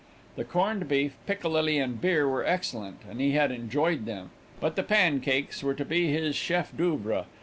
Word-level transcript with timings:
The 0.35 0.43
corned 0.43 0.87
beef, 0.89 1.13
piccalilli 1.27 1.77
and 1.77 2.01
beer 2.01 2.27
were 2.27 2.43
excellent 2.43 3.01
and 3.07 3.21
he 3.21 3.33
had 3.33 3.51
enjoyed 3.51 4.07
them; 4.07 4.31
but 4.59 4.75
the 4.75 4.81
pancakes 4.81 5.61
were 5.61 5.75
to 5.75 5.85
be 5.85 6.07
his 6.07 6.35
chef 6.35 6.75
d'oeuvre. 6.75 7.27